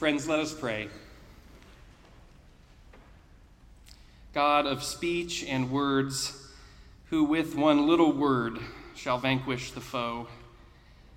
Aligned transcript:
Friends, 0.00 0.26
let 0.26 0.38
us 0.38 0.54
pray. 0.54 0.88
God 4.32 4.64
of 4.64 4.82
speech 4.82 5.44
and 5.44 5.70
words, 5.70 6.50
who 7.10 7.24
with 7.24 7.54
one 7.54 7.86
little 7.86 8.10
word 8.10 8.60
shall 8.96 9.18
vanquish 9.18 9.72
the 9.72 9.82
foe, 9.82 10.26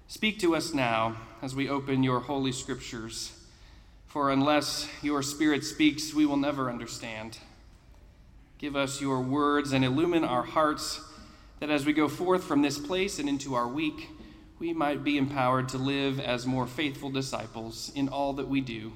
speak 0.09 0.37
to 0.39 0.53
us 0.53 0.73
now 0.73 1.15
as 1.41 1.55
we 1.55 1.69
open 1.69 2.03
your 2.03 2.19
holy 2.19 2.51
scriptures. 2.51 3.31
For 4.07 4.29
unless 4.29 4.89
your 5.01 5.23
Spirit 5.23 5.63
speaks, 5.63 6.13
we 6.13 6.25
will 6.25 6.35
never 6.35 6.69
understand. 6.69 7.37
Give 8.57 8.75
us 8.75 8.99
your 8.99 9.21
words 9.21 9.71
and 9.71 9.85
illumine 9.85 10.25
our 10.25 10.43
hearts, 10.43 10.99
that 11.61 11.69
as 11.69 11.85
we 11.85 11.93
go 11.93 12.09
forth 12.09 12.43
from 12.43 12.61
this 12.61 12.79
place 12.79 13.17
and 13.17 13.29
into 13.29 13.55
our 13.55 13.69
week, 13.69 14.09
we 14.59 14.73
might 14.73 15.03
be 15.03 15.17
empowered 15.17 15.69
to 15.69 15.77
live 15.77 16.19
as 16.19 16.45
more 16.45 16.67
faithful 16.67 17.09
disciples 17.09 17.91
in 17.95 18.07
all 18.09 18.33
that 18.33 18.47
we 18.47 18.61
do. 18.61 18.93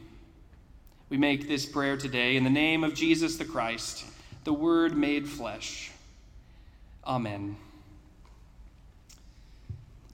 We 1.09 1.17
make 1.17 1.47
this 1.47 1.65
prayer 1.65 1.97
today 1.97 2.35
in 2.35 2.43
the 2.43 2.49
name 2.49 2.83
of 2.83 2.93
Jesus 2.93 3.37
the 3.37 3.45
Christ, 3.45 4.05
the 4.43 4.53
Word 4.53 4.95
made 4.95 5.27
flesh. 5.27 5.91
Amen. 7.05 7.57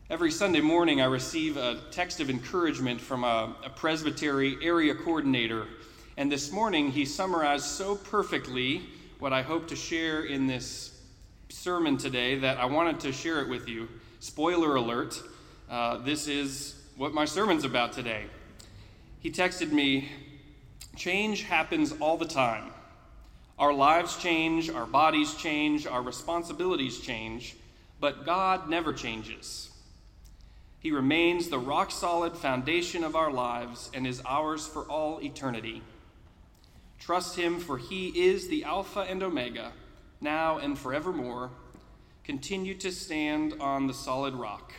Every 0.09 0.31
Sunday 0.31 0.61
morning, 0.61 1.01
I 1.01 1.05
receive 1.05 1.57
a 1.57 1.79
text 1.89 2.19
of 2.19 2.29
encouragement 2.29 3.01
from 3.01 3.23
a, 3.23 3.55
a, 3.65 3.69
presbytery 3.69 4.57
area 4.61 4.93
coordinator. 4.93 5.65
And 6.17 6.31
this 6.31 6.51
morning, 6.51 6.91
he 6.91 7.05
summarized 7.05 7.65
so 7.65 7.95
perfectly 7.95 8.83
what 9.17 9.33
I 9.33 9.41
hope 9.41 9.67
to 9.69 9.75
share 9.75 10.25
in 10.25 10.45
this 10.45 11.01
sermon 11.49 11.97
today 11.97 12.37
that 12.39 12.59
I 12.59 12.65
wanted 12.65 12.99
to 12.99 13.11
share 13.11 13.41
it 13.41 13.49
with 13.49 13.67
you. 13.67 13.87
Spoiler 14.19 14.75
alert 14.75 15.19
uh, 15.69 15.97
this 15.97 16.27
is 16.27 16.75
what 16.97 17.13
my 17.13 17.25
sermon's 17.25 17.63
about 17.63 17.93
today. 17.93 18.25
He 19.19 19.31
texted 19.31 19.71
me 19.71 20.09
Change 20.95 21.43
happens 21.43 21.91
all 21.99 22.17
the 22.17 22.25
time. 22.25 22.69
Our 23.57 23.73
lives 23.73 24.17
change, 24.17 24.69
our 24.69 24.85
bodies 24.85 25.33
change, 25.35 25.87
our 25.87 26.01
responsibilities 26.01 26.99
change, 26.99 27.55
but 27.99 28.25
God 28.25 28.69
never 28.69 28.93
changes. 28.93 29.71
He 30.79 30.91
remains 30.91 31.47
the 31.47 31.59
rock 31.59 31.89
solid 31.91 32.37
foundation 32.37 33.03
of 33.03 33.15
our 33.15 33.31
lives 33.31 33.89
and 33.93 34.05
is 34.05 34.21
ours 34.25 34.67
for 34.67 34.83
all 34.83 35.19
eternity. 35.21 35.81
Trust 36.99 37.37
Him, 37.37 37.59
for 37.59 37.77
He 37.77 38.09
is 38.09 38.49
the 38.49 38.65
Alpha 38.65 39.01
and 39.01 39.23
Omega, 39.23 39.71
now 40.21 40.57
and 40.57 40.77
forevermore. 40.77 41.51
Continue 42.23 42.75
to 42.75 42.91
stand 42.91 43.55
on 43.59 43.87
the 43.87 43.93
solid 43.93 44.35
rock. 44.35 44.73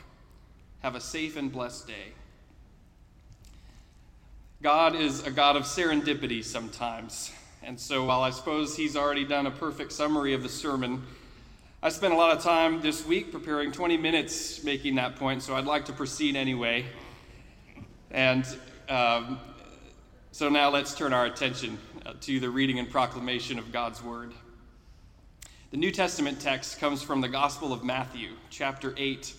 Have 0.85 0.97
a 0.97 1.01
safe 1.01 1.39
and 1.39 1.51
blessed 1.51 1.87
day. 1.87 2.13
God 4.61 4.95
is 4.95 5.27
a 5.27 5.31
God 5.31 5.57
of 5.57 5.63
serendipity 5.63 6.45
sometimes. 6.45 7.33
And 7.63 7.81
so, 7.81 8.05
while 8.05 8.21
I 8.21 8.29
suppose 8.29 8.77
he's 8.77 8.95
already 8.95 9.25
done 9.25 9.47
a 9.47 9.51
perfect 9.51 9.93
summary 9.93 10.35
of 10.35 10.43
the 10.43 10.49
sermon, 10.51 11.03
I 11.83 11.89
spent 11.89 12.13
a 12.13 12.17
lot 12.19 12.37
of 12.37 12.43
time 12.43 12.83
this 12.83 13.07
week 13.07 13.33
preparing 13.33 13.73
20 13.73 13.97
minutes 13.97 14.63
making 14.63 14.97
that 14.97 15.17
point, 15.17 15.43
so 15.43 15.57
I'd 15.57 15.65
like 15.65 15.87
to 15.87 15.95
proceed 15.95 16.37
anyway. 16.37 16.85
And 18.11 18.45
um, 18.91 19.41
so 20.33 20.51
now 20.51 20.69
let's 20.69 20.95
turn 20.95 21.15
our 21.15 21.25
attention 21.25 21.79
uh, 22.05 22.13
to 22.21 22.41
the 22.41 22.51
reading 22.51 22.79
and 22.79 22.91
proclamation 22.91 23.59
of 23.59 23.73
God's 23.73 24.03
Word. 24.03 24.35
The 25.71 25.79
New 25.79 25.91
Testament 25.91 26.43
text 26.43 26.79
comes 26.79 27.03
from 27.03 27.23
the 27.23 27.29
Gospel 27.31 27.73
of 27.73 27.83
Matthew, 27.83 28.33
chapter 28.51 28.93
8 28.99 29.35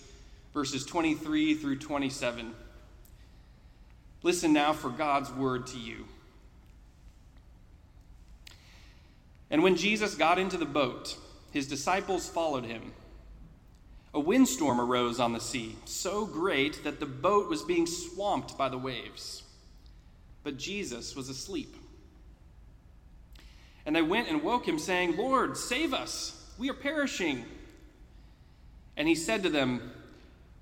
verses 0.56 0.86
23 0.86 1.52
through 1.52 1.76
27. 1.76 2.54
Listen 4.22 4.54
now 4.54 4.72
for 4.72 4.88
God's 4.88 5.30
word 5.30 5.66
to 5.66 5.78
you. 5.78 6.06
And 9.50 9.62
when 9.62 9.76
Jesus 9.76 10.14
got 10.14 10.38
into 10.38 10.56
the 10.56 10.64
boat, 10.64 11.14
his 11.50 11.68
disciples 11.68 12.26
followed 12.26 12.64
him. 12.64 12.94
A 14.14 14.18
windstorm 14.18 14.80
arose 14.80 15.20
on 15.20 15.34
the 15.34 15.40
sea, 15.40 15.76
so 15.84 16.24
great 16.24 16.82
that 16.84 17.00
the 17.00 17.04
boat 17.04 17.50
was 17.50 17.62
being 17.62 17.86
swamped 17.86 18.56
by 18.56 18.70
the 18.70 18.78
waves. 18.78 19.42
But 20.42 20.56
Jesus 20.56 21.14
was 21.14 21.28
asleep. 21.28 21.76
And 23.84 23.94
they 23.94 24.00
went 24.00 24.30
and 24.30 24.42
woke 24.42 24.66
him, 24.66 24.78
saying, 24.78 25.18
Lord, 25.18 25.58
save 25.58 25.92
us! 25.92 26.42
We 26.56 26.70
are 26.70 26.74
perishing. 26.74 27.44
And 28.96 29.06
he 29.06 29.14
said 29.14 29.42
to 29.42 29.50
them, 29.50 29.92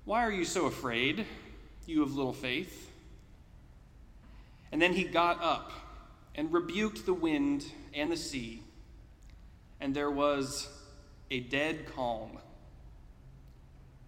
why 0.05 0.23
are 0.23 0.31
you 0.31 0.45
so 0.45 0.67
afraid, 0.67 1.25
you 1.87 2.03
of 2.03 2.15
little 2.15 2.33
faith? 2.33 2.91
And 4.71 4.79
then 4.79 4.93
he 4.93 5.03
got 5.03 5.41
up 5.41 5.71
and 6.35 6.53
rebuked 6.53 7.07
the 7.07 7.13
wind 7.13 7.65
and 7.91 8.11
the 8.11 8.17
sea, 8.17 8.61
and 9.81 9.95
there 9.95 10.11
was 10.11 10.69
a 11.31 11.39
dead 11.39 11.87
calm. 11.95 12.37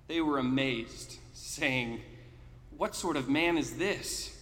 They 0.07 0.21
were 0.21 0.37
amazed, 0.37 1.17
saying, 1.33 2.01
What 2.77 2.95
sort 2.95 3.17
of 3.17 3.27
man 3.27 3.57
is 3.57 3.77
this? 3.77 4.33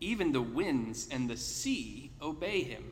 Even 0.00 0.30
the 0.30 0.42
winds 0.42 1.08
and 1.10 1.28
the 1.28 1.36
sea 1.36 2.12
obey 2.20 2.62
him. 2.62 2.84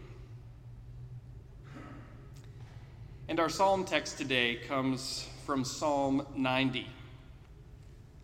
And 3.29 3.39
our 3.39 3.49
psalm 3.49 3.85
text 3.85 4.19
today 4.19 4.57
comes 4.57 5.29
from 5.47 5.65
Psalm 5.65 6.27
90. 6.35 6.87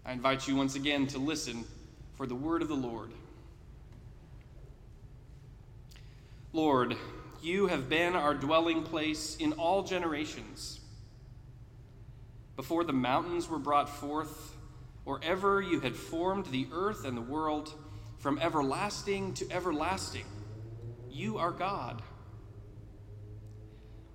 I 0.06 0.12
invite 0.12 0.47
you 0.47 0.55
once 0.55 0.77
again 0.77 1.09
to 1.09 1.19
listen 1.19 1.65
for 2.15 2.28
the 2.28 2.34
word 2.37 2.62
of 2.62 2.69
the 2.69 2.77
Lord. 2.77 3.11
Lord, 6.53 6.97
you 7.43 7.67
have 7.67 7.89
been 7.89 8.15
our 8.15 8.33
dwelling 8.33 8.84
place 8.84 9.37
in 9.37 9.55
all 9.55 9.83
generations. 9.83 10.78
Before 12.55 12.84
the 12.84 12.93
mountains 12.93 13.49
were 13.49 13.59
brought 13.59 13.89
forth, 13.89 14.55
or 15.05 15.19
ever 15.25 15.61
you 15.61 15.81
had 15.81 15.97
formed 15.97 16.47
the 16.47 16.69
earth 16.73 17.05
and 17.05 17.17
the 17.17 17.21
world, 17.21 17.75
from 18.19 18.38
everlasting 18.38 19.34
to 19.34 19.50
everlasting, 19.50 20.25
you 21.11 21.37
are 21.38 21.50
God. 21.50 22.00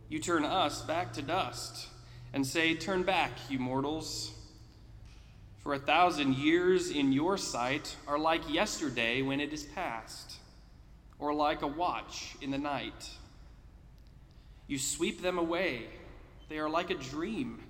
You 0.08 0.20
turn 0.20 0.46
us 0.46 0.84
back 0.84 1.12
to 1.14 1.22
dust 1.22 1.90
and 2.32 2.48
say, 2.48 2.76
Turn 2.76 3.04
back, 3.04 3.32
you 3.50 3.60
mortals 3.60 4.32
for 5.64 5.74
a 5.76 5.80
thousand 5.80 6.36
years 6.36 6.90
in 6.90 7.12
your 7.12 7.38
sight 7.38 7.96
are 8.08 8.18
like 8.18 8.52
yesterday 8.52 9.22
when 9.22 9.40
it 9.40 9.54
is 9.54 9.64
past, 9.64 10.38
or 11.20 11.34
like 11.34 11.62
a 11.62 11.68
watch 11.68 12.36
in 12.42 12.50
the 12.50 12.58
night. 12.58 13.12
You 14.68 14.80
sweep 14.80 15.22
them 15.22 15.38
away. 15.38 15.84
They 16.50 16.58
are 16.58 16.70
like 16.70 16.90
a 16.90 16.96
dream, 16.96 17.64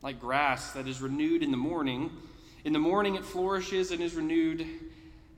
like 0.00 0.18
grass 0.18 0.72
that 0.72 0.88
is 0.88 1.02
renewed 1.02 1.42
in 1.42 1.50
the 1.50 1.56
morning. 1.56 2.10
In 2.64 2.72
the 2.72 2.78
morning 2.78 3.16
it 3.16 3.24
flourishes 3.24 3.90
and 3.90 4.02
is 4.02 4.14
renewed. 4.14 4.66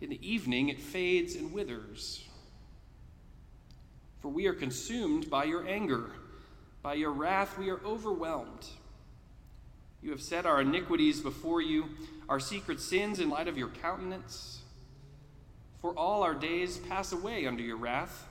In 0.01 0.11
the 0.11 0.27
evening 0.27 0.69
it 0.69 0.81
fades 0.81 1.35
and 1.35 1.53
withers. 1.53 2.23
For 4.21 4.29
we 4.29 4.47
are 4.47 4.55
consumed 4.55 5.29
by 5.29 5.45
your 5.45 5.67
anger. 5.67 6.11
By 6.83 6.95
your 6.95 7.11
wrath 7.11 7.59
we 7.59 7.71
are 7.71 7.81
overwhelmed. 7.85 8.67
You 10.03 10.11
have 10.11 10.23
set 10.23 10.47
our 10.47 10.61
iniquities 10.61 11.21
before 11.21 11.61
you, 11.61 11.87
our 12.29 12.41
secret 12.41 12.81
sins 12.81 13.21
in 13.21 13.31
light 13.31 13.49
of 13.49 13.59
your 13.59 13.69
countenance. 13.69 14.61
For 15.81 15.97
all 15.97 16.23
our 16.23 16.35
days 16.35 16.79
pass 16.79 17.13
away 17.13 17.47
under 17.47 17.63
your 17.63 17.77
wrath, 17.77 18.27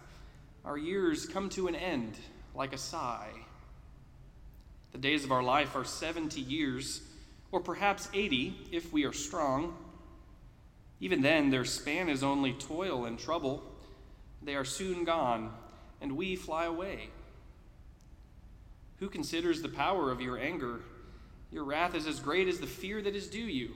our 0.63 0.77
years 0.77 1.25
come 1.25 1.49
to 1.49 1.67
an 1.67 1.75
end 1.75 2.17
like 2.53 2.73
a 2.73 2.77
sigh. 2.77 3.29
The 4.91 4.97
days 4.97 5.23
of 5.23 5.31
our 5.31 5.43
life 5.43 5.75
are 5.75 5.83
70 5.83 6.39
years, 6.39 7.01
or 7.51 7.59
perhaps 7.59 8.09
80 8.13 8.69
if 8.71 8.93
we 8.93 9.05
are 9.05 9.13
strong. 9.13 9.75
Even 10.99 11.21
then, 11.21 11.49
their 11.49 11.65
span 11.65 12.09
is 12.09 12.23
only 12.23 12.53
toil 12.53 13.05
and 13.05 13.19
trouble. 13.19 13.61
They 14.41 14.55
are 14.55 14.65
soon 14.65 15.03
gone, 15.03 15.53
and 16.01 16.15
we 16.15 16.35
fly 16.35 16.65
away. 16.65 17.09
Who 18.99 19.09
considers 19.09 19.61
the 19.61 19.69
power 19.69 20.11
of 20.11 20.21
your 20.21 20.37
anger? 20.37 20.81
Your 21.55 21.63
wrath 21.63 21.95
is 21.95 22.05
as 22.05 22.19
great 22.19 22.49
as 22.49 22.59
the 22.59 22.67
fear 22.67 23.01
that 23.01 23.15
is 23.15 23.29
due 23.29 23.39
you. 23.39 23.71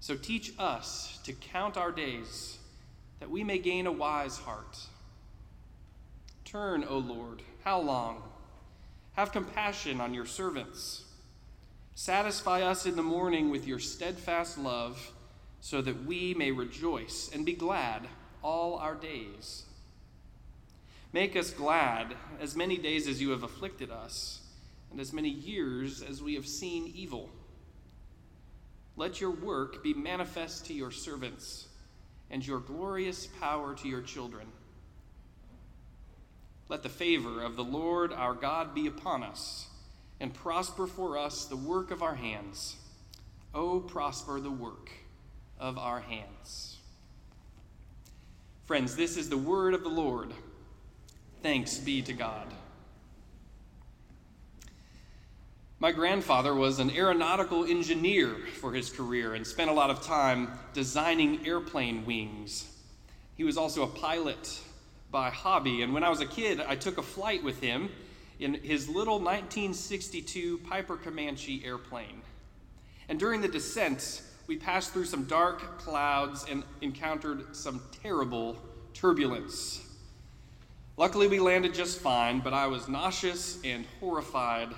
So 0.00 0.14
teach 0.16 0.52
us 0.58 1.18
to 1.24 1.32
count 1.32 1.78
our 1.78 1.90
days, 1.90 2.58
that 3.20 3.30
we 3.30 3.42
may 3.42 3.56
gain 3.56 3.86
a 3.86 3.90
wise 3.90 4.36
heart. 4.36 4.78
Turn, 6.44 6.84
O 6.86 6.98
Lord, 6.98 7.40
how 7.64 7.80
long? 7.80 8.22
Have 9.14 9.32
compassion 9.32 9.98
on 9.98 10.12
your 10.12 10.26
servants. 10.26 11.06
Satisfy 11.94 12.60
us 12.60 12.84
in 12.84 12.96
the 12.96 13.02
morning 13.02 13.48
with 13.48 13.66
your 13.66 13.78
steadfast 13.78 14.58
love, 14.58 15.12
so 15.62 15.80
that 15.80 16.04
we 16.04 16.34
may 16.34 16.50
rejoice 16.52 17.30
and 17.32 17.46
be 17.46 17.54
glad 17.54 18.06
all 18.42 18.76
our 18.76 18.94
days. 18.94 19.64
Make 21.14 21.34
us 21.34 21.50
glad 21.50 22.14
as 22.42 22.54
many 22.54 22.76
days 22.76 23.08
as 23.08 23.22
you 23.22 23.30
have 23.30 23.42
afflicted 23.42 23.90
us 23.90 24.42
and 24.90 25.00
as 25.00 25.12
many 25.12 25.28
years 25.28 26.02
as 26.02 26.22
we 26.22 26.34
have 26.34 26.46
seen 26.46 26.92
evil. 26.94 27.30
Let 28.96 29.20
your 29.20 29.30
work 29.30 29.82
be 29.82 29.94
manifest 29.94 30.66
to 30.66 30.74
your 30.74 30.90
servants, 30.90 31.68
and 32.30 32.46
your 32.46 32.58
glorious 32.58 33.26
power 33.26 33.74
to 33.74 33.88
your 33.88 34.02
children. 34.02 34.48
Let 36.68 36.82
the 36.82 36.88
favor 36.88 37.42
of 37.42 37.56
the 37.56 37.64
Lord 37.64 38.12
our 38.12 38.34
God 38.34 38.74
be 38.74 38.86
upon 38.86 39.22
us, 39.22 39.68
and 40.20 40.34
prosper 40.34 40.86
for 40.86 41.16
us 41.16 41.44
the 41.44 41.56
work 41.56 41.90
of 41.90 42.02
our 42.02 42.16
hands. 42.16 42.76
Oh, 43.54 43.80
prosper 43.80 44.40
the 44.40 44.50
work 44.50 44.90
of 45.58 45.78
our 45.78 46.00
hands. 46.00 46.78
Friends, 48.66 48.96
this 48.96 49.16
is 49.16 49.30
the 49.30 49.38
word 49.38 49.72
of 49.72 49.82
the 49.82 49.88
Lord. 49.88 50.32
Thanks 51.42 51.78
be 51.78 52.02
to 52.02 52.12
God. 52.12 52.52
My 55.80 55.92
grandfather 55.92 56.56
was 56.56 56.80
an 56.80 56.90
aeronautical 56.90 57.64
engineer 57.64 58.34
for 58.60 58.72
his 58.72 58.90
career 58.90 59.34
and 59.34 59.46
spent 59.46 59.70
a 59.70 59.72
lot 59.72 59.90
of 59.90 60.02
time 60.02 60.48
designing 60.72 61.46
airplane 61.46 62.04
wings. 62.04 62.68
He 63.36 63.44
was 63.44 63.56
also 63.56 63.84
a 63.84 63.86
pilot 63.86 64.60
by 65.12 65.30
hobby, 65.30 65.82
and 65.82 65.94
when 65.94 66.02
I 66.02 66.08
was 66.08 66.20
a 66.20 66.26
kid, 66.26 66.60
I 66.60 66.74
took 66.74 66.98
a 66.98 67.02
flight 67.02 67.44
with 67.44 67.60
him 67.60 67.90
in 68.40 68.54
his 68.54 68.88
little 68.88 69.20
1962 69.20 70.58
Piper 70.68 70.96
Comanche 70.96 71.62
airplane. 71.64 72.22
And 73.08 73.16
during 73.16 73.40
the 73.40 73.46
descent, 73.46 74.22
we 74.48 74.56
passed 74.56 74.92
through 74.92 75.04
some 75.04 75.26
dark 75.26 75.78
clouds 75.78 76.44
and 76.50 76.64
encountered 76.80 77.54
some 77.54 77.82
terrible 78.02 78.56
turbulence. 78.94 79.80
Luckily, 80.96 81.28
we 81.28 81.38
landed 81.38 81.72
just 81.72 82.00
fine, 82.00 82.40
but 82.40 82.52
I 82.52 82.66
was 82.66 82.88
nauseous 82.88 83.60
and 83.62 83.86
horrified 84.00 84.74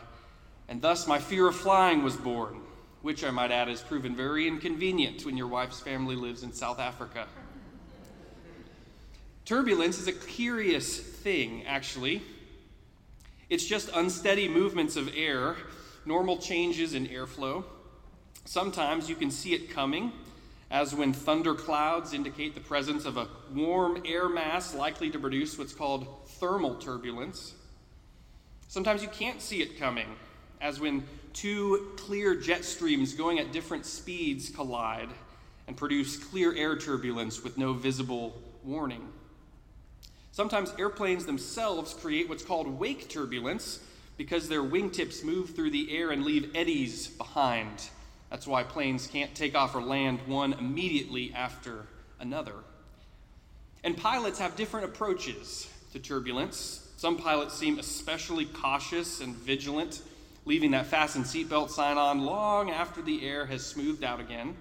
and 0.71 0.81
thus 0.81 1.09
my 1.09 1.19
fear 1.19 1.49
of 1.49 1.57
flying 1.57 2.05
was 2.05 2.17
born, 2.17 2.61
which 3.03 3.25
I 3.25 3.31
might 3.31 3.51
add 3.51 3.67
has 3.67 3.83
proven 3.83 4.15
very 4.15 4.47
inconvenient 4.47 5.27
when 5.27 5.37
your 5.37 5.49
wife's 5.49 5.81
family 5.81 6.15
lives 6.15 6.45
in 6.45 6.53
South 6.53 6.79
Africa. 6.79 7.27
Turbulence 9.45 9.99
is 9.99 10.07
a 10.07 10.13
curious 10.13 11.01
thing, 11.01 11.67
actually. 11.67 12.23
It's 13.49 13.65
just 13.67 13.91
unsteady 13.93 14.47
movements 14.47 14.95
of 14.95 15.13
air, 15.17 15.57
normal 16.07 16.39
changes 16.39 16.95
in 16.95 17.09
airflow. 17.09 17.65
Sometimes 18.45 19.09
you 19.09 19.17
can 19.17 19.33
see 19.33 19.55
it 19.55 19.71
coming, 19.71 20.13
as 20.71 20.95
when 20.95 21.13
thunder 21.13 21.57
clouds 21.57 22.15
indicate 22.15 22.55
the 22.55 22.61
presence 22.61 23.07
of 23.07 23.17
a 23.17 23.27
warm 23.53 24.05
air 24.07 24.29
mass 24.29 24.73
likely 24.73 25.11
to 25.11 25.19
produce 25.19 25.59
what's 25.59 25.75
called 25.75 26.07
thermal 26.39 26.77
turbulence. 26.77 27.55
Sometimes 28.69 29.03
you 29.03 29.09
can't 29.09 29.43
see 29.43 29.63
it 29.63 29.77
coming, 29.77 30.15
as 30.61 30.81
when 30.81 31.05
two 31.33 31.93
clear 31.97 32.35
jet 32.35 32.65
streams 32.65 33.15
going 33.15 33.39
at 33.39 33.53
different 33.53 33.87
speeds 33.87 34.51
collide 34.51 35.09
and 35.67 35.77
produce 35.77 36.17
clear 36.17 36.55
air 36.55 36.77
turbulence 36.77 37.43
with 37.43 37.57
no 37.57 37.73
visible 37.73 38.41
warning. 38.65 39.07
Sometimes 40.33 40.73
airplanes 40.79 41.27
themselves 41.27 41.95
create 41.95 42.29
what's 42.29 42.45
called 42.45 42.67
wake 42.67 43.09
turbulence 43.09 43.81
because 44.17 44.49
their 44.49 44.63
wingtips 44.63 45.25
move 45.25 45.55
through 45.55 45.71
the 45.71 45.97
air 45.97 46.11
and 46.11 46.25
leave 46.25 46.51
eddies 46.55 47.09
behind. 47.09 47.89
That's 48.31 48.47
why 48.47 48.63
planes 48.63 49.07
can't 49.07 49.35
take 49.35 49.55
off 49.55 49.75
or 49.75 49.83
land 49.83 50.21
one 50.27 50.53
immediately 50.53 51.33
after 51.35 51.87
another. 52.21 52.55
And 53.83 53.97
pilots 53.97 54.39
have 54.39 54.57
different 54.57 54.87
approaches 54.87 55.69
to 55.93 55.99
turbulence. 55.99 56.89
Some 56.97 57.17
pilots 57.17 57.57
seem 57.57 57.79
especially 57.79 58.45
cautious 58.45 59.21
and 59.21 59.35
vigilant 59.35 60.03
leaving 60.45 60.71
that 60.73 60.87
fasten 60.87 61.23
seatbelt 61.23 61.71
sign 61.71 61.99
on 61.99 62.25
long 62.25 62.71
after 62.71 63.03
the 63.03 63.27
air 63.27 63.47
has 63.47 63.65
smoothed 63.65 64.05
out 64.05 64.21
again. 64.21 64.57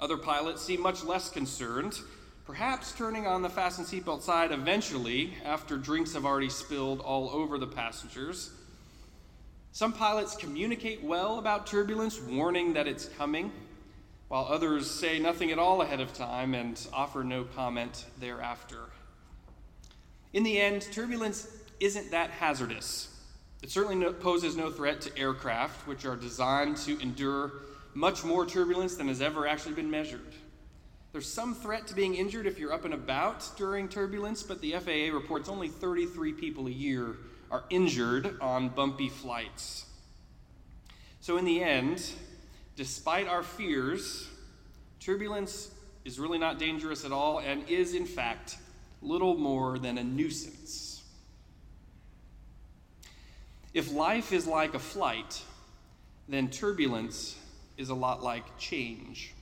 Other 0.00 0.16
pilots 0.16 0.62
seem 0.62 0.80
much 0.80 1.04
less 1.04 1.30
concerned, 1.30 1.98
perhaps 2.44 2.92
turning 2.92 3.26
on 3.26 3.42
the 3.42 3.48
fasten 3.48 3.84
seatbelt 3.84 4.22
sign 4.22 4.52
eventually 4.52 5.34
after 5.44 5.76
drinks 5.76 6.12
have 6.14 6.24
already 6.24 6.50
spilled 6.50 7.00
all 7.00 7.30
over 7.30 7.58
the 7.58 7.66
passengers. 7.66 8.50
Some 9.72 9.92
pilots 9.92 10.34
communicate 10.36 11.02
well 11.04 11.38
about 11.38 11.66
turbulence, 11.66 12.20
warning 12.20 12.72
that 12.72 12.88
it's 12.88 13.06
coming, 13.06 13.52
while 14.28 14.46
others 14.48 14.90
say 14.90 15.18
nothing 15.18 15.50
at 15.50 15.58
all 15.58 15.82
ahead 15.82 16.00
of 16.00 16.12
time 16.12 16.54
and 16.54 16.84
offer 16.92 17.22
no 17.22 17.44
comment 17.44 18.06
thereafter. 18.18 18.78
In 20.32 20.42
the 20.42 20.60
end, 20.60 20.82
turbulence 20.92 21.48
isn't 21.80 22.10
that 22.10 22.30
hazardous. 22.30 23.07
It 23.62 23.70
certainly 23.70 23.96
no, 23.96 24.12
poses 24.12 24.56
no 24.56 24.70
threat 24.70 25.00
to 25.02 25.18
aircraft, 25.18 25.86
which 25.86 26.04
are 26.04 26.16
designed 26.16 26.76
to 26.78 27.00
endure 27.00 27.52
much 27.94 28.24
more 28.24 28.46
turbulence 28.46 28.96
than 28.96 29.08
has 29.08 29.20
ever 29.20 29.46
actually 29.46 29.74
been 29.74 29.90
measured. 29.90 30.34
There's 31.12 31.30
some 31.30 31.54
threat 31.54 31.86
to 31.88 31.94
being 31.94 32.14
injured 32.14 32.46
if 32.46 32.58
you're 32.58 32.72
up 32.72 32.84
and 32.84 32.94
about 32.94 33.48
during 33.56 33.88
turbulence, 33.88 34.42
but 34.42 34.60
the 34.60 34.72
FAA 34.72 35.14
reports 35.14 35.48
only 35.48 35.68
33 35.68 36.32
people 36.34 36.66
a 36.66 36.70
year 36.70 37.16
are 37.50 37.64
injured 37.70 38.38
on 38.40 38.68
bumpy 38.68 39.08
flights. 39.08 39.86
So, 41.20 41.36
in 41.38 41.44
the 41.44 41.62
end, 41.62 42.12
despite 42.76 43.26
our 43.26 43.42
fears, 43.42 44.28
turbulence 45.00 45.70
is 46.04 46.20
really 46.20 46.38
not 46.38 46.58
dangerous 46.58 47.04
at 47.04 47.12
all 47.12 47.38
and 47.38 47.68
is, 47.68 47.94
in 47.94 48.06
fact, 48.06 48.58
little 49.02 49.36
more 49.36 49.78
than 49.78 49.98
a 49.98 50.04
nuisance. 50.04 50.97
If 53.74 53.92
life 53.92 54.32
is 54.32 54.46
like 54.46 54.74
a 54.74 54.78
flight, 54.78 55.42
then 56.28 56.48
turbulence 56.48 57.36
is 57.76 57.90
a 57.90 57.94
lot 57.94 58.22
like 58.22 58.58
change. 58.58 59.34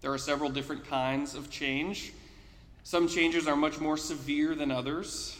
There 0.00 0.12
are 0.12 0.18
several 0.18 0.50
different 0.50 0.88
kinds 0.88 1.34
of 1.34 1.50
change. 1.50 2.12
Some 2.84 3.08
changes 3.08 3.48
are 3.48 3.56
much 3.56 3.80
more 3.80 3.96
severe 3.96 4.54
than 4.54 4.70
others. 4.70 5.36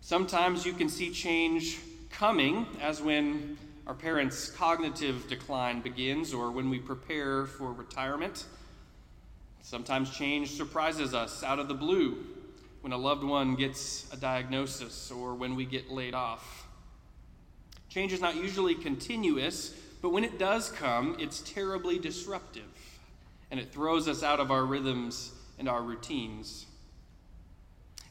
Sometimes 0.00 0.66
you 0.66 0.72
can 0.72 0.88
see 0.88 1.10
change 1.10 1.78
coming, 2.10 2.66
as 2.80 3.00
when 3.00 3.56
our 3.86 3.94
parents' 3.94 4.50
cognitive 4.50 5.28
decline 5.28 5.80
begins 5.80 6.34
or 6.34 6.50
when 6.50 6.68
we 6.68 6.78
prepare 6.78 7.46
for 7.46 7.72
retirement. 7.72 8.46
Sometimes 9.62 10.10
change 10.10 10.50
surprises 10.52 11.14
us 11.14 11.44
out 11.44 11.58
of 11.58 11.68
the 11.68 11.74
blue 11.74 12.24
when 12.80 12.92
a 12.92 12.96
loved 12.96 13.24
one 13.24 13.54
gets 13.56 14.12
a 14.12 14.16
diagnosis 14.16 15.10
or 15.10 15.34
when 15.34 15.54
we 15.54 15.64
get 15.64 15.90
laid 15.90 16.14
off. 16.14 16.66
Change 17.88 18.12
is 18.12 18.20
not 18.20 18.36
usually 18.36 18.74
continuous, 18.74 19.74
but 20.00 20.10
when 20.10 20.24
it 20.24 20.38
does 20.38 20.70
come, 20.70 21.16
it's 21.18 21.40
terribly 21.40 21.98
disruptive 21.98 22.62
and 23.50 23.58
it 23.58 23.72
throws 23.72 24.08
us 24.08 24.22
out 24.22 24.40
of 24.40 24.50
our 24.50 24.64
rhythms 24.64 25.32
and 25.58 25.68
our 25.68 25.82
routines. 25.82 26.66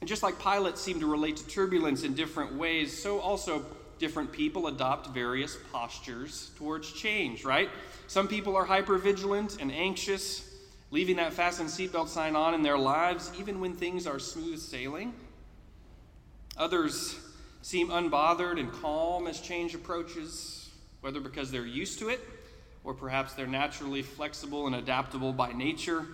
And 0.02 0.08
just 0.08 0.24
like 0.24 0.38
pilots 0.40 0.82
seem 0.82 1.00
to 1.00 1.08
relate 1.08 1.38
to 1.38 1.48
turbulence 1.48 2.04
in 2.04 2.14
different 2.14 2.56
ways, 2.56 2.98
so 3.02 3.20
also 3.20 3.66
different 3.98 4.32
people 4.32 4.68
adopt 4.68 5.08
various 5.10 5.58
postures 5.72 6.52
towards 6.58 6.92
change, 6.94 7.44
right? 7.44 7.70
Some 8.08 8.28
people 8.28 8.56
are 8.56 8.66
hypervigilant 8.66 9.62
and 9.62 9.72
anxious, 9.72 10.49
leaving 10.92 11.18
that 11.18 11.34
fasten 11.34 11.68
seatbelt 11.68 12.08
sign 12.08 12.36
on 12.36 12.54
in 12.54 12.62
their 12.62 12.78
lives 12.78 13.32
even 13.40 13.60
when 13.60 13.74
things 13.74 14.08
are 14.08 14.20
smooth 14.20 14.60
sailing. 14.60 15.14
Others 16.58 17.20
seem 17.62 17.90
unbothered 17.90 18.60
and 18.60 18.72
calm 18.72 19.28
as 19.28 19.40
change 19.40 19.76
approaches, 19.76 20.70
whether 21.02 21.20
because 21.20 21.52
they're 21.52 21.66
used 21.66 22.00
to 22.00 22.10
it 22.10 22.20
or 22.84 22.94
perhaps 22.94 23.34
they're 23.34 23.48
naturally 23.48 24.02
flexible 24.02 24.66
and 24.68 24.76
adaptable 24.76 25.34
by 25.34 25.52
nature. 25.52 26.06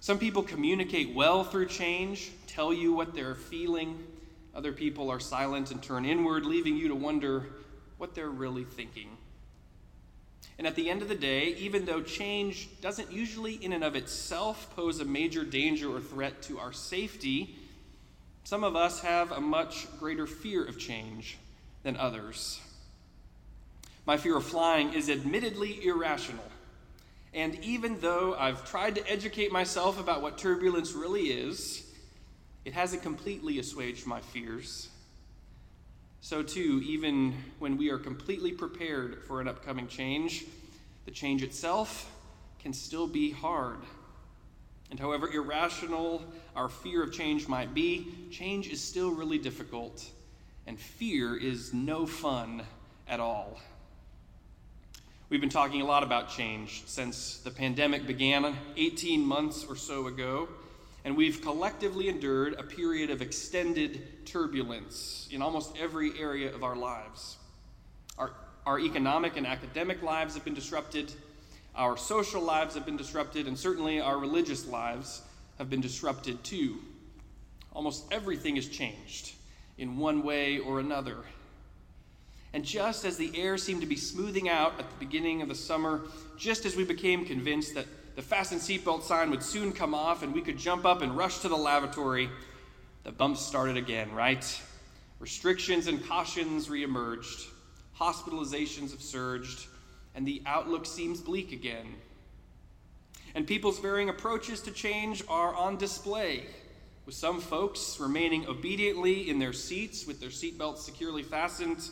Some 0.00 0.18
people 0.18 0.42
communicate 0.42 1.14
well 1.14 1.44
through 1.44 1.66
change, 1.66 2.30
tell 2.46 2.72
you 2.72 2.92
what 2.92 3.14
they're 3.14 3.34
feeling. 3.34 4.06
Other 4.54 4.72
people 4.72 5.10
are 5.10 5.20
silent 5.20 5.70
and 5.70 5.82
turn 5.82 6.04
inward, 6.04 6.46
leaving 6.46 6.76
you 6.76 6.88
to 6.88 6.94
wonder 6.94 7.46
what 7.98 8.14
they're 8.14 8.30
really 8.30 8.64
thinking. 8.64 9.17
And 10.58 10.66
at 10.66 10.74
the 10.74 10.90
end 10.90 11.02
of 11.02 11.08
the 11.08 11.14
day, 11.14 11.54
even 11.58 11.84
though 11.84 12.02
change 12.02 12.68
doesn't 12.80 13.12
usually 13.12 13.54
in 13.54 13.72
and 13.72 13.84
of 13.84 13.94
itself 13.94 14.74
pose 14.74 15.00
a 15.00 15.04
major 15.04 15.44
danger 15.44 15.94
or 15.94 16.00
threat 16.00 16.42
to 16.42 16.58
our 16.58 16.72
safety, 16.72 17.54
some 18.42 18.64
of 18.64 18.74
us 18.74 19.00
have 19.00 19.30
a 19.30 19.40
much 19.40 19.86
greater 20.00 20.26
fear 20.26 20.64
of 20.64 20.78
change 20.78 21.38
than 21.84 21.96
others. 21.96 22.60
My 24.04 24.16
fear 24.16 24.36
of 24.36 24.44
flying 24.44 24.94
is 24.94 25.10
admittedly 25.10 25.86
irrational. 25.86 26.44
And 27.34 27.62
even 27.62 28.00
though 28.00 28.34
I've 28.38 28.68
tried 28.68 28.94
to 28.94 29.08
educate 29.08 29.52
myself 29.52 30.00
about 30.00 30.22
what 30.22 30.38
turbulence 30.38 30.92
really 30.92 31.24
is, 31.24 31.86
it 32.64 32.72
hasn't 32.72 33.02
completely 33.02 33.58
assuaged 33.58 34.06
my 34.06 34.20
fears. 34.20 34.88
So, 36.20 36.42
too, 36.42 36.82
even 36.84 37.34
when 37.58 37.76
we 37.76 37.90
are 37.90 37.98
completely 37.98 38.52
prepared 38.52 39.22
for 39.24 39.40
an 39.40 39.48
upcoming 39.48 39.86
change, 39.86 40.44
the 41.04 41.10
change 41.10 41.42
itself 41.42 42.10
can 42.58 42.72
still 42.72 43.06
be 43.06 43.30
hard. 43.30 43.78
And 44.90 44.98
however 44.98 45.30
irrational 45.30 46.24
our 46.56 46.68
fear 46.68 47.02
of 47.02 47.12
change 47.12 47.46
might 47.46 47.72
be, 47.72 48.28
change 48.30 48.68
is 48.68 48.80
still 48.80 49.12
really 49.14 49.38
difficult, 49.38 50.04
and 50.66 50.78
fear 50.78 51.36
is 51.36 51.72
no 51.72 52.04
fun 52.04 52.62
at 53.06 53.20
all. 53.20 53.60
We've 55.30 55.40
been 55.40 55.50
talking 55.50 55.82
a 55.82 55.86
lot 55.86 56.02
about 56.02 56.30
change 56.30 56.82
since 56.86 57.38
the 57.38 57.50
pandemic 57.50 58.06
began 58.06 58.56
18 58.76 59.24
months 59.24 59.64
or 59.68 59.76
so 59.76 60.06
ago, 60.06 60.48
and 61.08 61.16
we've 61.16 61.40
collectively 61.40 62.10
endured 62.10 62.52
a 62.58 62.62
period 62.62 63.08
of 63.08 63.22
extended 63.22 64.26
turbulence 64.26 65.26
in 65.32 65.40
almost 65.40 65.74
every 65.80 66.12
area 66.20 66.54
of 66.54 66.62
our 66.62 66.76
lives. 66.76 67.38
Our, 68.18 68.32
our 68.66 68.78
economic 68.78 69.38
and 69.38 69.46
academic 69.46 70.02
lives 70.02 70.34
have 70.34 70.44
been 70.44 70.52
disrupted, 70.52 71.10
our 71.74 71.96
social 71.96 72.42
lives 72.42 72.74
have 72.74 72.84
been 72.84 72.98
disrupted, 72.98 73.46
and 73.46 73.58
certainly 73.58 74.02
our 74.02 74.18
religious 74.18 74.66
lives 74.66 75.22
have 75.56 75.70
been 75.70 75.80
disrupted 75.80 76.44
too. 76.44 76.76
Almost 77.72 78.04
everything 78.12 78.56
has 78.56 78.68
changed 78.68 79.32
in 79.78 79.96
one 79.96 80.22
way 80.22 80.58
or 80.58 80.78
another. 80.78 81.16
And 82.52 82.62
just 82.62 83.06
as 83.06 83.16
the 83.16 83.32
air 83.34 83.56
seemed 83.56 83.80
to 83.80 83.86
be 83.86 83.96
smoothing 83.96 84.50
out 84.50 84.78
at 84.78 84.90
the 84.90 84.96
beginning 85.06 85.40
of 85.40 85.48
the 85.48 85.54
summer, 85.54 86.02
just 86.36 86.66
as 86.66 86.76
we 86.76 86.84
became 86.84 87.24
convinced 87.24 87.76
that 87.76 87.86
the 88.18 88.24
fasten 88.24 88.58
seatbelt 88.58 89.04
sign 89.04 89.30
would 89.30 89.44
soon 89.44 89.70
come 89.70 89.94
off 89.94 90.24
and 90.24 90.34
we 90.34 90.40
could 90.40 90.58
jump 90.58 90.84
up 90.84 91.02
and 91.02 91.16
rush 91.16 91.38
to 91.38 91.48
the 91.48 91.56
lavatory, 91.56 92.28
the 93.04 93.12
bumps 93.12 93.40
started 93.40 93.76
again, 93.76 94.10
right? 94.10 94.60
Restrictions 95.20 95.86
and 95.86 96.04
cautions 96.04 96.66
reemerged, 96.66 97.46
hospitalizations 97.96 98.90
have 98.90 99.00
surged, 99.00 99.68
and 100.16 100.26
the 100.26 100.42
outlook 100.46 100.84
seems 100.84 101.20
bleak 101.20 101.52
again. 101.52 101.94
And 103.36 103.46
people's 103.46 103.78
varying 103.78 104.08
approaches 104.08 104.62
to 104.62 104.72
change 104.72 105.22
are 105.28 105.54
on 105.54 105.76
display, 105.76 106.42
with 107.06 107.14
some 107.14 107.40
folks 107.40 108.00
remaining 108.00 108.48
obediently 108.48 109.30
in 109.30 109.38
their 109.38 109.52
seats 109.52 110.08
with 110.08 110.18
their 110.18 110.30
seatbelts 110.30 110.78
securely 110.78 111.22
fastened 111.22 111.88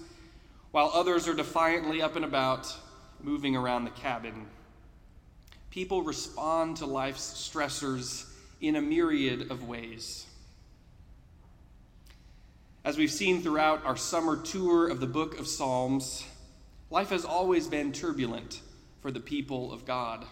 while 0.72 0.90
others 0.92 1.28
are 1.28 1.34
defiantly 1.34 2.02
up 2.02 2.16
and 2.16 2.24
about, 2.24 2.74
moving 3.22 3.54
around 3.54 3.84
the 3.84 3.90
cabin. 3.90 4.48
People 5.76 6.00
respond 6.00 6.78
to 6.78 6.86
life's 6.86 7.50
stressors 7.52 8.24
in 8.62 8.76
a 8.76 8.80
myriad 8.80 9.50
of 9.50 9.68
ways. 9.68 10.24
As 12.82 12.96
we've 12.96 13.10
seen 13.12 13.42
throughout 13.42 13.84
our 13.84 13.94
summer 13.94 14.38
tour 14.38 14.88
of 14.88 15.00
the 15.00 15.06
book 15.06 15.38
of 15.38 15.46
Psalms, 15.46 16.24
life 16.88 17.10
has 17.10 17.26
always 17.26 17.66
been 17.66 17.92
turbulent 17.92 18.62
for 19.02 19.10
the 19.10 19.20
people 19.20 19.70
of 19.70 19.84
God. 19.84 20.24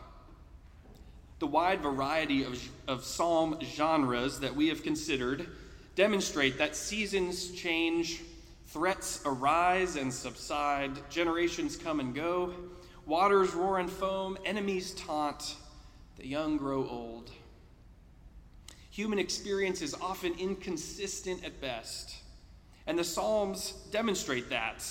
The 1.41 1.47
wide 1.47 1.83
variety 1.83 2.43
of, 2.45 2.67
of 2.89 3.05
psalm 3.05 3.59
genres 3.63 4.41
that 4.41 4.57
we 4.57 4.69
have 4.69 4.83
considered 4.83 5.47
demonstrate 5.95 6.57
that 6.57 6.75
seasons 6.75 7.51
change 7.51 8.23
Threats 8.69 9.21
arise 9.27 9.97
and 9.97 10.11
subside, 10.11 11.11
generations 11.11 11.77
come 11.77 12.01
and 12.01 12.15
go, 12.15 12.55
waters 13.07 13.55
roar 13.55 13.79
and 13.79 13.91
foam, 13.91 14.39
enemies 14.45 14.93
taunt, 14.93 15.57
the 16.17 16.27
young 16.27 16.57
grow 16.57 16.89
old. 16.89 17.31
Human 18.91 19.19
experience 19.19 19.83
is 19.83 19.95
often 20.01 20.35
inconsistent 20.39 21.45
at 21.45 21.61
best, 21.61 22.17
and 22.87 22.99
the 22.99 23.05
Psalms 23.05 23.73
demonstrate 23.91 24.51
that 24.51 24.85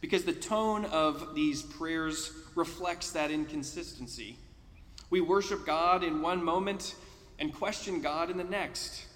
because 0.00 0.24
the 0.24 0.32
tone 0.32 0.84
of 0.86 1.34
these 1.34 1.62
prayers 1.62 2.32
reflects 2.54 3.12
that 3.12 3.30
inconsistency. 3.30 4.36
We 5.08 5.20
worship 5.20 5.64
God 5.64 6.04
in 6.04 6.20
one 6.20 6.42
moment 6.42 6.94
and 7.38 7.54
question 7.54 8.00
God 8.00 8.30
in 8.30 8.36
the 8.36 8.44
next. 8.44 9.06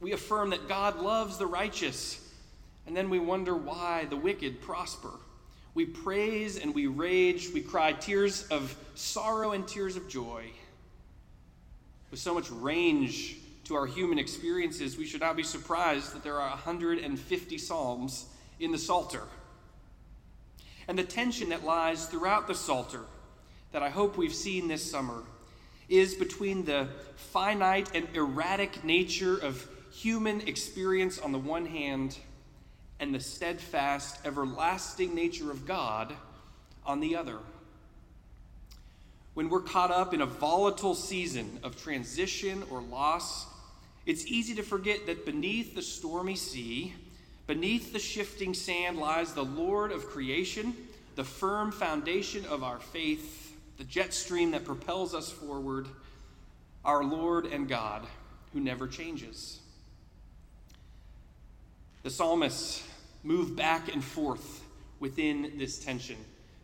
We 0.00 0.12
affirm 0.12 0.50
that 0.50 0.68
God 0.68 0.98
loves 0.98 1.38
the 1.38 1.46
righteous 1.46 2.20
and 2.86 2.96
then 2.96 3.10
we 3.10 3.18
wonder 3.18 3.54
why 3.54 4.06
the 4.08 4.16
wicked 4.16 4.62
prosper. 4.62 5.10
We 5.76 5.84
praise 5.84 6.56
and 6.58 6.74
we 6.74 6.86
rage, 6.86 7.50
we 7.52 7.60
cry 7.60 7.92
tears 7.92 8.48
of 8.48 8.74
sorrow 8.94 9.52
and 9.52 9.68
tears 9.68 9.94
of 9.94 10.08
joy. 10.08 10.46
With 12.10 12.18
so 12.18 12.32
much 12.32 12.50
range 12.50 13.36
to 13.64 13.74
our 13.74 13.84
human 13.84 14.18
experiences, 14.18 14.96
we 14.96 15.04
should 15.04 15.20
not 15.20 15.36
be 15.36 15.42
surprised 15.42 16.14
that 16.14 16.24
there 16.24 16.40
are 16.40 16.48
150 16.48 17.58
Psalms 17.58 18.24
in 18.58 18.72
the 18.72 18.78
Psalter. 18.78 19.24
And 20.88 20.98
the 20.98 21.04
tension 21.04 21.50
that 21.50 21.62
lies 21.62 22.06
throughout 22.06 22.46
the 22.46 22.54
Psalter, 22.54 23.04
that 23.72 23.82
I 23.82 23.90
hope 23.90 24.16
we've 24.16 24.34
seen 24.34 24.68
this 24.68 24.90
summer, 24.90 25.24
is 25.90 26.14
between 26.14 26.64
the 26.64 26.88
finite 27.16 27.90
and 27.94 28.08
erratic 28.14 28.82
nature 28.82 29.36
of 29.36 29.68
human 29.92 30.40
experience 30.40 31.18
on 31.18 31.32
the 31.32 31.38
one 31.38 31.66
hand 31.66 32.16
and 32.98 33.14
the 33.14 33.20
steadfast, 33.20 34.18
everlasting 34.24 35.14
nature 35.14 35.50
of 35.50 35.66
God 35.66 36.14
on 36.84 37.00
the 37.00 37.16
other. 37.16 37.38
When 39.34 39.50
we're 39.50 39.60
caught 39.60 39.90
up 39.90 40.14
in 40.14 40.22
a 40.22 40.26
volatile 40.26 40.94
season 40.94 41.60
of 41.62 41.80
transition 41.80 42.62
or 42.70 42.80
loss, 42.80 43.46
it's 44.06 44.26
easy 44.26 44.54
to 44.54 44.62
forget 44.62 45.06
that 45.06 45.26
beneath 45.26 45.74
the 45.74 45.82
stormy 45.82 46.36
sea, 46.36 46.94
beneath 47.46 47.92
the 47.92 47.98
shifting 47.98 48.54
sand, 48.54 48.98
lies 48.98 49.34
the 49.34 49.44
Lord 49.44 49.92
of 49.92 50.06
creation, 50.06 50.74
the 51.16 51.24
firm 51.24 51.70
foundation 51.70 52.46
of 52.46 52.62
our 52.62 52.78
faith, 52.78 53.54
the 53.76 53.84
jet 53.84 54.14
stream 54.14 54.52
that 54.52 54.64
propels 54.64 55.14
us 55.14 55.30
forward, 55.30 55.86
our 56.84 57.04
Lord 57.04 57.46
and 57.46 57.68
God 57.68 58.06
who 58.52 58.60
never 58.60 58.86
changes. 58.86 59.60
The 62.06 62.12
psalmists 62.12 62.84
move 63.24 63.56
back 63.56 63.92
and 63.92 64.04
forth 64.04 64.62
within 65.00 65.54
this 65.58 65.76
tension 65.80 66.16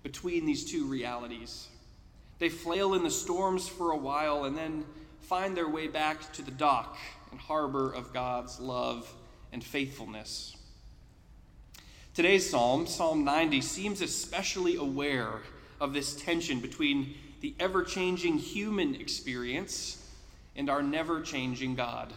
between 0.05 0.47
these 0.47 0.65
two 0.65 0.87
realities. 0.87 1.67
They 2.39 2.49
flail 2.49 2.95
in 2.95 3.03
the 3.03 3.11
storms 3.11 3.67
for 3.67 3.91
a 3.91 3.97
while 3.97 4.45
and 4.45 4.57
then 4.57 4.85
find 5.23 5.57
their 5.57 5.69
way 5.69 5.89
back 5.89 6.33
to 6.35 6.43
the 6.43 6.53
dock 6.53 6.97
and 7.33 7.41
harbor 7.41 7.93
of 7.93 8.13
God's 8.13 8.61
love 8.61 9.13
and 9.53 9.65
faithfulness. 9.65 10.57
Today's 12.15 12.49
psalm, 12.49 12.87
Psalm 12.87 13.25
90, 13.25 13.63
seems 13.63 14.01
especially 14.01 14.77
aware 14.77 15.41
of 15.81 15.93
this 15.93 16.15
tension 16.15 16.61
between 16.61 17.15
the 17.41 17.57
ever 17.59 17.83
changing 17.83 18.39
human 18.39 18.95
experience 18.95 20.09
and 20.55 20.71
our 20.71 20.85
never 20.85 21.21
changing 21.21 21.75
God. 21.75 22.13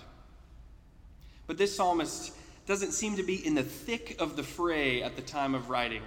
But 1.47 1.57
this 1.57 1.75
psalmist 1.75 2.34
doesn't 2.65 2.93
seem 2.93 3.15
to 3.15 3.23
be 3.23 3.45
in 3.45 3.53
the 3.53 3.63
thick 3.63 4.15
of 4.19 4.35
the 4.35 4.43
fray 4.43 5.03
at 5.03 5.15
the 5.15 5.21
time 5.21 5.53
of 5.53 5.69
writing. 5.69 6.01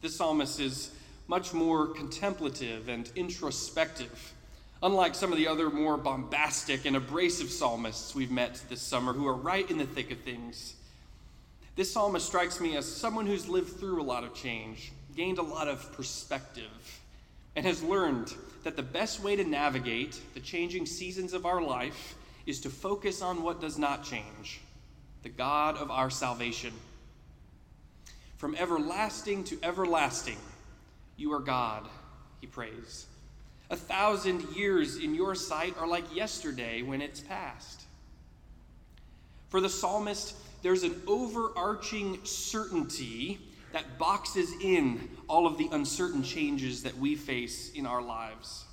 This 0.00 0.16
psalmist 0.16 0.58
is 0.58 0.90
much 1.28 1.54
more 1.54 1.86
contemplative 1.86 2.88
and 2.88 3.08
introspective, 3.14 4.34
unlike 4.82 5.14
some 5.14 5.30
of 5.30 5.38
the 5.38 5.46
other 5.46 5.70
more 5.70 5.96
bombastic 5.96 6.84
and 6.86 6.96
abrasive 6.96 7.50
psalmists 7.50 8.14
we've 8.16 8.32
met 8.32 8.60
this 8.68 8.82
summer 8.82 9.12
who 9.12 9.28
are 9.28 9.34
right 9.34 9.70
in 9.70 9.78
the 9.78 9.86
thick 9.86 10.10
of 10.10 10.18
things. 10.20 10.74
This 11.76 11.92
psalmist 11.92 12.26
strikes 12.26 12.60
me 12.60 12.76
as 12.76 12.84
someone 12.84 13.26
who's 13.26 13.48
lived 13.48 13.78
through 13.78 14.02
a 14.02 14.04
lot 14.04 14.24
of 14.24 14.34
change, 14.34 14.92
gained 15.16 15.38
a 15.38 15.42
lot 15.42 15.68
of 15.68 15.92
perspective, 15.92 17.00
and 17.54 17.64
has 17.64 17.82
learned 17.82 18.34
that 18.64 18.74
the 18.74 18.82
best 18.82 19.22
way 19.22 19.36
to 19.36 19.44
navigate 19.44 20.20
the 20.34 20.40
changing 20.40 20.84
seasons 20.84 21.32
of 21.32 21.46
our 21.46 21.62
life 21.62 22.16
is 22.44 22.60
to 22.60 22.70
focus 22.70 23.22
on 23.22 23.44
what 23.44 23.60
does 23.60 23.78
not 23.78 24.02
change 24.02 24.60
the 25.22 25.28
God 25.28 25.76
of 25.76 25.90
our 25.90 26.10
salvation. 26.10 26.72
From 28.36 28.56
everlasting 28.56 29.44
to 29.44 29.58
everlasting, 29.62 30.38
you 31.16 31.32
are 31.32 31.40
God, 31.40 31.86
he 32.40 32.46
prays. 32.46 33.06
A 33.70 33.76
thousand 33.76 34.42
years 34.54 34.96
in 34.96 35.14
your 35.14 35.34
sight 35.34 35.76
are 35.78 35.86
like 35.86 36.14
yesterday 36.14 36.82
when 36.82 37.00
it's 37.00 37.20
past. 37.20 37.82
For 39.48 39.60
the 39.60 39.68
psalmist, 39.68 40.34
there's 40.62 40.82
an 40.82 41.00
overarching 41.06 42.18
certainty 42.24 43.38
that 43.72 43.98
boxes 43.98 44.52
in 44.60 45.08
all 45.28 45.46
of 45.46 45.56
the 45.56 45.68
uncertain 45.72 46.22
changes 46.22 46.82
that 46.82 46.96
we 46.98 47.14
face 47.14 47.72
in 47.72 47.86
our 47.86 48.02
lives. 48.02 48.64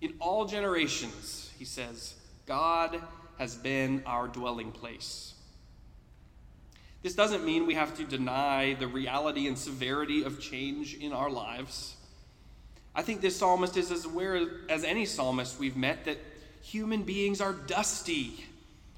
In 0.00 0.14
all 0.20 0.44
generations, 0.44 1.50
he 1.58 1.64
says, 1.64 2.14
God 2.46 3.00
has 3.38 3.56
been 3.56 4.02
our 4.06 4.28
dwelling 4.28 4.70
place. 4.70 5.34
This 7.08 7.14
doesn't 7.14 7.42
mean 7.42 7.66
we 7.66 7.72
have 7.72 7.96
to 7.96 8.04
deny 8.04 8.74
the 8.74 8.86
reality 8.86 9.46
and 9.46 9.56
severity 9.56 10.24
of 10.24 10.42
change 10.42 10.92
in 10.92 11.14
our 11.14 11.30
lives. 11.30 11.96
I 12.94 13.00
think 13.00 13.22
this 13.22 13.34
psalmist 13.34 13.78
is 13.78 13.90
as 13.90 14.04
aware 14.04 14.46
as 14.68 14.84
any 14.84 15.06
psalmist 15.06 15.58
we've 15.58 15.74
met 15.74 16.04
that 16.04 16.18
human 16.60 17.04
beings 17.04 17.40
are 17.40 17.54
dusty, 17.54 18.44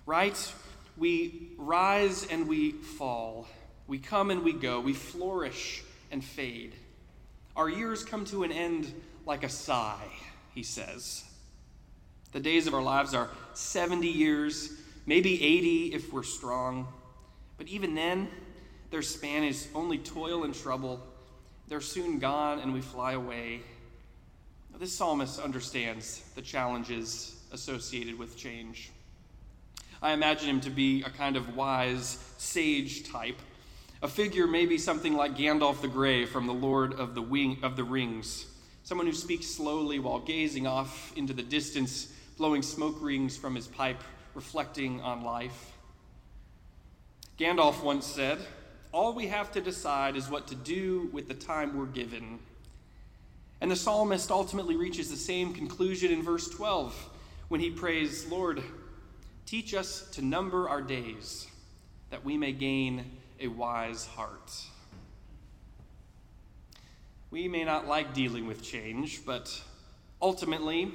right? 0.06 0.52
We 0.98 1.50
rise 1.56 2.26
and 2.26 2.48
we 2.48 2.72
fall. 2.72 3.46
We 3.86 4.00
come 4.00 4.32
and 4.32 4.42
we 4.42 4.54
go. 4.54 4.80
We 4.80 4.92
flourish 4.92 5.84
and 6.10 6.24
fade. 6.24 6.74
Our 7.54 7.68
years 7.68 8.02
come 8.02 8.24
to 8.24 8.42
an 8.42 8.50
end 8.50 8.92
like 9.24 9.44
a 9.44 9.48
sigh, 9.48 10.10
he 10.52 10.64
says. 10.64 11.22
The 12.32 12.40
days 12.40 12.66
of 12.66 12.74
our 12.74 12.82
lives 12.82 13.14
are 13.14 13.30
70 13.54 14.08
years, 14.08 14.72
maybe 15.06 15.40
80 15.40 15.94
if 15.94 16.12
we're 16.12 16.24
strong. 16.24 16.88
But 17.60 17.68
even 17.68 17.94
then, 17.94 18.26
their 18.90 19.02
span 19.02 19.44
is 19.44 19.68
only 19.74 19.98
toil 19.98 20.44
and 20.44 20.54
trouble, 20.54 20.98
they're 21.68 21.82
soon 21.82 22.18
gone 22.18 22.58
and 22.58 22.72
we 22.72 22.80
fly 22.80 23.12
away. 23.12 23.60
This 24.78 24.94
psalmist 24.94 25.38
understands 25.38 26.22
the 26.34 26.40
challenges 26.40 27.38
associated 27.52 28.18
with 28.18 28.34
change. 28.34 28.90
I 30.00 30.12
imagine 30.12 30.48
him 30.48 30.62
to 30.62 30.70
be 30.70 31.02
a 31.02 31.10
kind 31.10 31.36
of 31.36 31.54
wise 31.54 32.18
sage 32.38 33.06
type, 33.06 33.38
a 34.00 34.08
figure 34.08 34.46
maybe 34.46 34.78
something 34.78 35.14
like 35.14 35.36
Gandalf 35.36 35.82
the 35.82 35.88
Grey 35.88 36.24
from 36.24 36.46
the 36.46 36.54
Lord 36.54 36.94
of 36.94 37.14
the, 37.14 37.20
Wing, 37.20 37.58
of 37.62 37.76
the 37.76 37.84
Rings, 37.84 38.46
someone 38.84 39.06
who 39.06 39.12
speaks 39.12 39.46
slowly 39.46 39.98
while 39.98 40.20
gazing 40.20 40.66
off 40.66 41.14
into 41.14 41.34
the 41.34 41.42
distance, 41.42 42.10
blowing 42.38 42.62
smoke 42.62 42.96
rings 43.02 43.36
from 43.36 43.54
his 43.54 43.66
pipe, 43.66 44.00
reflecting 44.34 45.02
on 45.02 45.22
life. 45.22 45.69
Gandalf 47.40 47.82
once 47.82 48.04
said, 48.04 48.38
All 48.92 49.14
we 49.14 49.28
have 49.28 49.50
to 49.52 49.62
decide 49.62 50.14
is 50.14 50.28
what 50.28 50.46
to 50.48 50.54
do 50.54 51.08
with 51.10 51.26
the 51.26 51.32
time 51.32 51.74
we're 51.74 51.86
given. 51.86 52.38
And 53.62 53.70
the 53.70 53.76
psalmist 53.76 54.30
ultimately 54.30 54.76
reaches 54.76 55.10
the 55.10 55.16
same 55.16 55.54
conclusion 55.54 56.12
in 56.12 56.22
verse 56.22 56.50
12 56.50 56.94
when 57.48 57.62
he 57.62 57.70
prays, 57.70 58.26
Lord, 58.26 58.62
teach 59.46 59.72
us 59.72 60.02
to 60.10 60.22
number 60.22 60.68
our 60.68 60.82
days 60.82 61.46
that 62.10 62.26
we 62.26 62.36
may 62.36 62.52
gain 62.52 63.06
a 63.40 63.48
wise 63.48 64.04
heart. 64.04 64.52
We 67.30 67.48
may 67.48 67.64
not 67.64 67.88
like 67.88 68.12
dealing 68.12 68.46
with 68.46 68.62
change, 68.62 69.24
but 69.24 69.62
ultimately, 70.20 70.92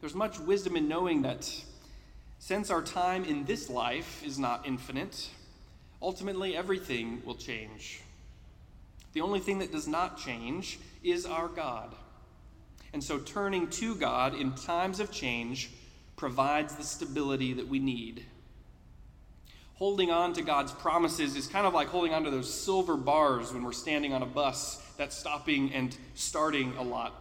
there's 0.00 0.16
much 0.16 0.40
wisdom 0.40 0.74
in 0.74 0.88
knowing 0.88 1.22
that 1.22 1.48
since 2.40 2.68
our 2.68 2.82
time 2.82 3.24
in 3.24 3.44
this 3.44 3.70
life 3.70 4.24
is 4.24 4.40
not 4.40 4.66
infinite, 4.66 5.28
ultimately 6.04 6.54
everything 6.54 7.22
will 7.24 7.34
change. 7.34 8.02
The 9.14 9.22
only 9.22 9.40
thing 9.40 9.60
that 9.60 9.72
does 9.72 9.88
not 9.88 10.18
change 10.18 10.78
is 11.02 11.24
our 11.24 11.48
God. 11.48 11.94
And 12.92 13.02
so 13.02 13.18
turning 13.18 13.70
to 13.70 13.94
God 13.94 14.34
in 14.34 14.52
times 14.52 15.00
of 15.00 15.10
change 15.10 15.70
provides 16.16 16.76
the 16.76 16.82
stability 16.82 17.54
that 17.54 17.66
we 17.66 17.78
need. 17.78 18.26
Holding 19.76 20.10
on 20.10 20.34
to 20.34 20.42
God's 20.42 20.72
promises 20.72 21.36
is 21.36 21.46
kind 21.46 21.66
of 21.66 21.72
like 21.72 21.88
holding 21.88 22.12
on 22.12 22.24
to 22.24 22.30
those 22.30 22.52
silver 22.52 22.96
bars 22.96 23.52
when 23.52 23.64
we're 23.64 23.72
standing 23.72 24.12
on 24.12 24.22
a 24.22 24.26
bus 24.26 24.80
that's 24.98 25.16
stopping 25.16 25.72
and 25.72 25.96
starting 26.14 26.76
a 26.76 26.82
lot. 26.82 27.14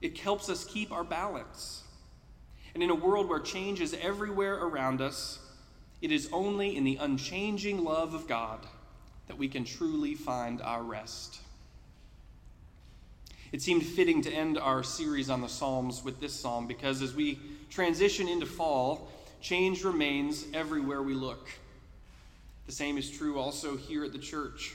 It 0.00 0.16
helps 0.18 0.48
us 0.48 0.64
keep 0.64 0.92
our 0.92 1.04
balance. 1.04 1.82
And 2.74 2.82
in 2.82 2.90
a 2.90 2.94
world 2.94 3.28
where 3.28 3.40
change 3.40 3.80
is 3.80 3.94
everywhere 4.00 4.54
around 4.54 5.00
us, 5.00 5.40
it 6.04 6.12
is 6.12 6.28
only 6.32 6.76
in 6.76 6.84
the 6.84 6.98
unchanging 7.00 7.82
love 7.82 8.12
of 8.12 8.28
God 8.28 8.58
that 9.26 9.38
we 9.38 9.48
can 9.48 9.64
truly 9.64 10.14
find 10.14 10.60
our 10.60 10.82
rest. 10.82 11.38
It 13.52 13.62
seemed 13.62 13.86
fitting 13.86 14.20
to 14.20 14.30
end 14.30 14.58
our 14.58 14.82
series 14.82 15.30
on 15.30 15.40
the 15.40 15.48
Psalms 15.48 16.04
with 16.04 16.20
this 16.20 16.34
psalm 16.34 16.66
because 16.66 17.00
as 17.00 17.14
we 17.14 17.38
transition 17.70 18.28
into 18.28 18.44
fall, 18.44 19.10
change 19.40 19.82
remains 19.82 20.44
everywhere 20.52 21.02
we 21.02 21.14
look. 21.14 21.48
The 22.66 22.72
same 22.72 22.98
is 22.98 23.10
true 23.10 23.38
also 23.38 23.74
here 23.74 24.04
at 24.04 24.12
the 24.12 24.18
church. 24.18 24.74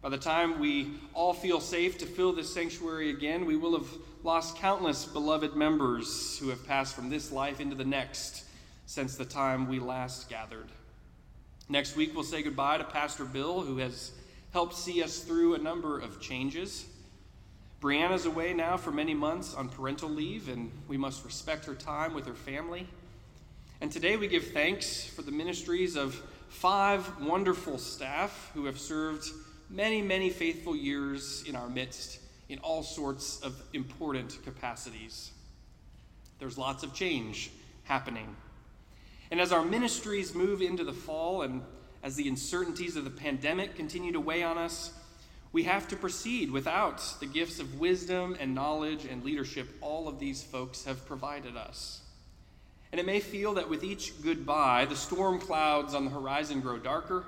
By 0.00 0.08
the 0.08 0.16
time 0.16 0.58
we 0.58 0.92
all 1.12 1.34
feel 1.34 1.60
safe 1.60 1.98
to 1.98 2.06
fill 2.06 2.32
this 2.32 2.54
sanctuary 2.54 3.10
again, 3.10 3.44
we 3.44 3.56
will 3.56 3.72
have 3.78 3.88
lost 4.24 4.56
countless 4.56 5.04
beloved 5.04 5.54
members 5.56 6.38
who 6.38 6.48
have 6.48 6.66
passed 6.66 6.94
from 6.94 7.10
this 7.10 7.30
life 7.30 7.60
into 7.60 7.76
the 7.76 7.84
next 7.84 8.44
since 8.86 9.16
the 9.16 9.24
time 9.24 9.68
we 9.68 9.78
last 9.78 10.28
gathered. 10.28 10.68
Next 11.68 11.96
week, 11.96 12.14
we'll 12.14 12.24
say 12.24 12.42
goodbye 12.42 12.78
to 12.78 12.84
Pastor 12.84 13.24
Bill, 13.24 13.60
who 13.60 13.78
has 13.78 14.12
helped 14.52 14.74
see 14.74 15.02
us 15.02 15.20
through 15.20 15.54
a 15.54 15.58
number 15.58 15.98
of 15.98 16.20
changes. 16.20 16.86
Brianna's 17.80 18.26
away 18.26 18.52
now 18.52 18.76
for 18.76 18.90
many 18.90 19.14
months 19.14 19.54
on 19.54 19.68
parental 19.68 20.08
leave, 20.08 20.48
and 20.48 20.70
we 20.88 20.96
must 20.96 21.24
respect 21.24 21.64
her 21.64 21.74
time 21.74 22.14
with 22.14 22.26
her 22.26 22.34
family. 22.34 22.86
And 23.80 23.90
today 23.90 24.16
we 24.16 24.28
give 24.28 24.48
thanks 24.48 25.04
for 25.04 25.22
the 25.22 25.32
ministries 25.32 25.96
of 25.96 26.14
five 26.48 27.20
wonderful 27.22 27.78
staff 27.78 28.50
who 28.54 28.66
have 28.66 28.78
served 28.78 29.26
many, 29.70 30.02
many 30.02 30.30
faithful 30.30 30.76
years 30.76 31.42
in 31.48 31.56
our 31.56 31.68
midst 31.68 32.20
in 32.48 32.58
all 32.58 32.82
sorts 32.82 33.40
of 33.40 33.60
important 33.72 34.38
capacities. 34.44 35.32
There's 36.38 36.58
lots 36.58 36.82
of 36.82 36.92
change 36.92 37.50
happening. 37.84 38.36
And 39.32 39.40
as 39.40 39.50
our 39.50 39.64
ministries 39.64 40.34
move 40.34 40.60
into 40.60 40.84
the 40.84 40.92
fall 40.92 41.40
and 41.40 41.62
as 42.02 42.16
the 42.16 42.28
uncertainties 42.28 42.96
of 42.96 43.04
the 43.04 43.10
pandemic 43.10 43.74
continue 43.74 44.12
to 44.12 44.20
weigh 44.20 44.42
on 44.42 44.58
us, 44.58 44.92
we 45.52 45.62
have 45.62 45.88
to 45.88 45.96
proceed 45.96 46.50
without 46.50 47.02
the 47.18 47.24
gifts 47.24 47.58
of 47.58 47.80
wisdom 47.80 48.36
and 48.38 48.54
knowledge 48.54 49.06
and 49.06 49.24
leadership 49.24 49.68
all 49.80 50.06
of 50.06 50.18
these 50.18 50.42
folks 50.42 50.84
have 50.84 51.06
provided 51.06 51.56
us. 51.56 52.02
And 52.92 53.00
it 53.00 53.06
may 53.06 53.20
feel 53.20 53.54
that 53.54 53.70
with 53.70 53.82
each 53.84 54.22
goodbye, 54.22 54.84
the 54.84 54.96
storm 54.96 55.40
clouds 55.40 55.94
on 55.94 56.04
the 56.04 56.10
horizon 56.10 56.60
grow 56.60 56.76
darker. 56.76 57.24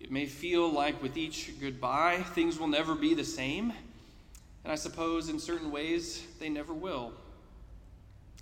It 0.00 0.10
may 0.10 0.24
feel 0.24 0.66
like 0.70 1.02
with 1.02 1.18
each 1.18 1.60
goodbye, 1.60 2.22
things 2.34 2.58
will 2.58 2.68
never 2.68 2.94
be 2.94 3.12
the 3.12 3.22
same. 3.22 3.74
And 4.64 4.72
I 4.72 4.76
suppose 4.76 5.28
in 5.28 5.38
certain 5.38 5.70
ways, 5.70 6.26
they 6.40 6.48
never 6.48 6.72
will. 6.72 7.12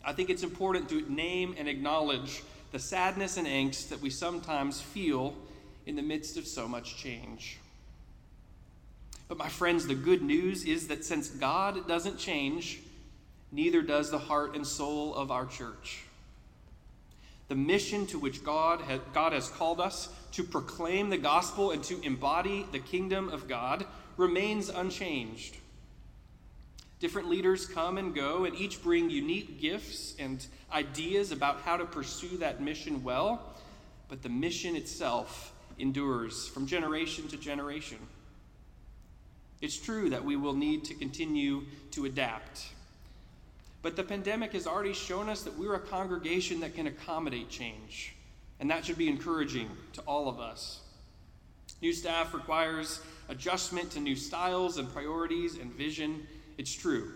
I 0.05 0.13
think 0.13 0.31
it's 0.31 0.45
important 0.45 0.89
to 0.91 1.03
name 1.13 1.57
and 1.59 1.69
acknowledge 1.69 2.43
the 2.73 2.79
sadness 2.79 3.37
and 3.37 3.47
angst 3.47 3.89
that 3.89 4.01
we 4.01 4.11
sometimes 4.11 4.81
feel 4.81 5.35
in 5.87 5.97
the 5.97 6.03
midst 6.03 6.37
of 6.37 6.47
so 6.47 6.69
much 6.69 6.97
change. 6.97 7.59
But, 9.29 9.39
my 9.39 9.49
friends, 9.49 9.87
the 9.87 9.95
good 9.95 10.23
news 10.23 10.65
is 10.65 10.89
that 10.89 11.05
since 11.05 11.29
God 11.29 11.87
doesn't 11.87 12.19
change, 12.19 12.81
neither 13.53 13.83
does 13.83 14.11
the 14.11 14.19
heart 14.19 14.55
and 14.57 14.67
soul 14.67 15.15
of 15.15 15.31
our 15.31 15.47
church. 15.47 16.05
The 17.49 17.55
mission 17.55 18.07
to 18.07 18.19
which 18.19 18.45
God 18.45 18.81
has, 18.83 19.01
God 19.13 19.33
has 19.33 19.49
called 19.49 19.81
us 19.81 20.09
to 20.33 20.45
proclaim 20.45 21.11
the 21.11 21.19
gospel 21.19 21.73
and 21.73 21.83
to 21.85 22.01
embody 22.03 22.67
the 22.71 22.79
kingdom 22.79 23.29
of 23.29 23.49
God 23.49 23.87
remains 24.17 24.69
unchanged. 24.69 25.57
Different 27.01 27.31
leaders 27.31 27.67
come 27.67 27.97
and 27.97 28.15
go, 28.15 28.45
and 28.45 28.55
each 28.55 28.83
bring 28.83 29.09
unique 29.09 29.61
gifts 29.61 30.15
and 30.19 30.47
ideas 30.71 31.33
about 31.33 31.63
how 31.63 31.79
to 31.79 31.87
pursue 31.87 32.37
that 32.37 32.61
mission 32.61 33.03
well, 33.03 33.43
but 34.09 34.23
the 34.23 34.29
mission 34.29 34.77
itself 34.77 35.53
endures 35.79 36.47
from 36.47 36.67
generation 36.67 37.27
to 37.29 37.39
generation. 37.39 37.99
It's 39.63 39.79
true 39.79 40.11
that 40.11 40.25
we 40.25 40.37
will 40.37 40.55
need 40.55 40.85
to 40.85 40.95
continue 40.95 41.63
to 41.93 42.05
adapt. 42.05 42.69
But 43.83 43.97
the 43.97 44.03
pandemic 44.03 44.53
has 44.53 44.67
already 44.67 44.93
shown 44.93 45.31
us 45.31 45.43
that 45.43 45.59
we're 45.59 45.75
a 45.75 45.81
congregation 45.81 46.61
that 46.61 46.75
can 46.75 46.87
accommodate 46.87 47.49
change, 47.49 48.15
and 48.59 48.71
that 48.71 48.85
should 48.85 48.99
be 48.99 49.09
encouraging 49.09 49.71
to 49.95 50.03
all 50.03 50.29
of 50.29 50.39
us. 50.39 50.81
New 51.81 51.95
staff 51.95 52.35
requires 52.35 53.01
adjustment 53.31 53.91
to 53.93 54.01
new 54.01 54.17
styles 54.17 54.77
and 54.77 54.93
priorities 54.93 55.57
and 55.57 55.73
vision. 55.73 56.27
It's 56.61 56.75
true. 56.75 57.11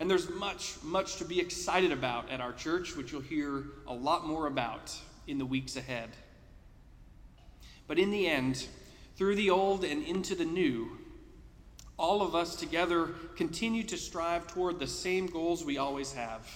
And 0.00 0.10
there's 0.10 0.28
much, 0.28 0.74
much 0.82 1.18
to 1.18 1.24
be 1.24 1.38
excited 1.38 1.92
about 1.92 2.28
at 2.32 2.40
our 2.40 2.52
church, 2.52 2.96
which 2.96 3.12
you'll 3.12 3.20
hear 3.20 3.62
a 3.86 3.94
lot 3.94 4.26
more 4.26 4.48
about 4.48 4.92
in 5.28 5.38
the 5.38 5.46
weeks 5.46 5.76
ahead. 5.76 6.08
But 7.86 8.00
in 8.00 8.10
the 8.10 8.26
end, 8.26 8.66
through 9.14 9.36
the 9.36 9.50
old 9.50 9.84
and 9.84 10.02
into 10.02 10.34
the 10.34 10.44
new, 10.44 10.98
all 11.96 12.22
of 12.22 12.34
us 12.34 12.56
together 12.56 13.10
continue 13.36 13.84
to 13.84 13.96
strive 13.96 14.48
toward 14.48 14.80
the 14.80 14.88
same 14.88 15.28
goals 15.28 15.64
we 15.64 15.78
always 15.78 16.12
have. 16.14 16.50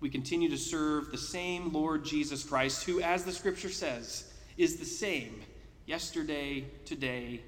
We 0.00 0.08
continue 0.08 0.48
to 0.48 0.56
serve 0.56 1.10
the 1.10 1.18
same 1.18 1.74
Lord 1.74 2.06
Jesus 2.06 2.42
Christ, 2.42 2.84
who, 2.84 3.02
as 3.02 3.24
the 3.24 3.32
scripture 3.32 3.68
says, 3.68 4.32
is 4.56 4.76
the 4.76 4.86
same 4.86 5.42
yesterday, 5.84 6.64
today, 6.86 7.42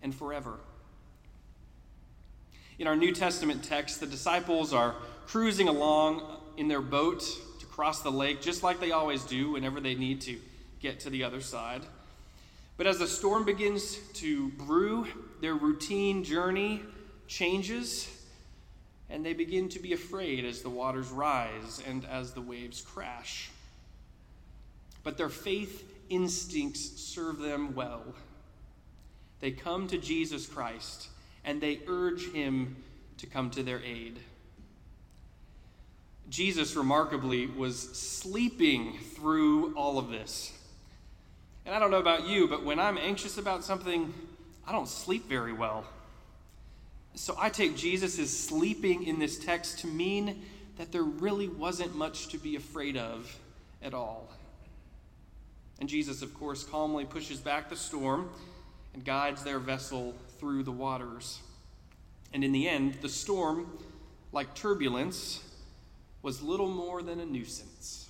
and 0.00 0.14
forever. 0.14 0.60
In 2.78 2.86
our 2.86 2.96
New 2.96 3.12
Testament 3.12 3.62
text, 3.62 4.00
the 4.00 4.06
disciples 4.06 4.72
are 4.72 4.94
cruising 5.26 5.68
along 5.68 6.22
in 6.56 6.68
their 6.68 6.80
boat 6.80 7.22
to 7.60 7.66
cross 7.66 8.02
the 8.02 8.10
lake, 8.10 8.40
just 8.40 8.62
like 8.62 8.80
they 8.80 8.92
always 8.92 9.24
do 9.24 9.52
whenever 9.52 9.80
they 9.80 9.94
need 9.94 10.20
to 10.22 10.38
get 10.80 11.00
to 11.00 11.10
the 11.10 11.22
other 11.22 11.40
side. 11.40 11.82
But 12.76 12.86
as 12.86 12.98
the 12.98 13.06
storm 13.06 13.44
begins 13.44 13.96
to 14.14 14.48
brew, 14.50 15.06
their 15.40 15.54
routine 15.54 16.24
journey 16.24 16.82
changes, 17.28 18.08
and 19.10 19.24
they 19.24 19.34
begin 19.34 19.68
to 19.70 19.78
be 19.78 19.92
afraid 19.92 20.44
as 20.44 20.62
the 20.62 20.70
waters 20.70 21.10
rise 21.10 21.82
and 21.86 22.06
as 22.06 22.32
the 22.32 22.40
waves 22.40 22.80
crash. 22.80 23.50
But 25.04 25.18
their 25.18 25.28
faith 25.28 25.88
instincts 26.08 27.00
serve 27.00 27.38
them 27.38 27.74
well. 27.74 28.02
They 29.40 29.50
come 29.50 29.88
to 29.88 29.98
Jesus 29.98 30.46
Christ 30.46 31.08
and 31.44 31.60
they 31.60 31.80
urge 31.86 32.30
him 32.32 32.76
to 33.18 33.26
come 33.26 33.50
to 33.50 33.62
their 33.62 33.82
aid. 33.82 34.18
Jesus, 36.28 36.76
remarkably, 36.76 37.46
was 37.46 37.78
sleeping 37.78 38.98
through 39.14 39.74
all 39.76 39.98
of 39.98 40.08
this. 40.08 40.52
And 41.66 41.74
I 41.74 41.78
don't 41.78 41.90
know 41.90 41.98
about 41.98 42.26
you, 42.26 42.48
but 42.48 42.64
when 42.64 42.78
I'm 42.80 42.98
anxious 42.98 43.38
about 43.38 43.64
something, 43.64 44.12
I 44.66 44.72
don't 44.72 44.88
sleep 44.88 45.28
very 45.28 45.52
well. 45.52 45.84
So 47.14 47.36
I 47.38 47.50
take 47.50 47.76
Jesus' 47.76 48.36
sleeping 48.36 49.04
in 49.04 49.18
this 49.18 49.38
text 49.38 49.80
to 49.80 49.86
mean 49.86 50.42
that 50.78 50.90
there 50.90 51.02
really 51.02 51.48
wasn't 51.48 51.94
much 51.94 52.28
to 52.28 52.38
be 52.38 52.56
afraid 52.56 52.96
of 52.96 53.38
at 53.82 53.92
all. 53.92 54.28
And 55.80 55.88
Jesus, 55.88 56.22
of 56.22 56.32
course, 56.32 56.64
calmly 56.64 57.04
pushes 57.04 57.38
back 57.40 57.68
the 57.68 57.76
storm 57.76 58.30
and 58.94 59.04
guides 59.04 59.44
their 59.44 59.58
vessel 59.58 60.14
through 60.42 60.64
the 60.64 60.72
waters. 60.72 61.38
And 62.32 62.42
in 62.42 62.50
the 62.50 62.68
end, 62.68 62.94
the 63.00 63.08
storm, 63.08 63.78
like 64.32 64.56
turbulence, 64.56 65.40
was 66.20 66.42
little 66.42 66.68
more 66.68 67.00
than 67.00 67.20
a 67.20 67.24
nuisance. 67.24 68.08